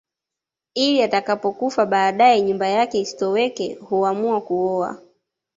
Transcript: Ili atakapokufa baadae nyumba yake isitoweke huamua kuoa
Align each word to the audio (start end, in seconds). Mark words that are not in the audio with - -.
Ili 0.73 1.03
atakapokufa 1.03 1.85
baadae 1.85 2.41
nyumba 2.41 2.67
yake 2.67 2.99
isitoweke 3.01 3.73
huamua 3.75 4.41
kuoa 4.41 4.97